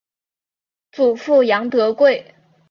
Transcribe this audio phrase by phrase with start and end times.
[0.91, 2.33] 祖父杨德贵。